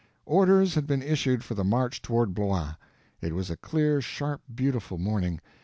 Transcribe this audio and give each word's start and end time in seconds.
Orders 0.25 0.73
had 0.73 0.87
been 0.87 1.03
issued 1.03 1.43
for 1.43 1.53
the 1.53 1.63
march 1.63 2.01
toward 2.01 2.33
Blois. 2.33 2.73
It 3.21 3.35
was 3.35 3.51
a 3.51 3.57
clear, 3.57 4.01
sharp, 4.01 4.41
beautiful 4.55 4.97
morning. 4.97 5.39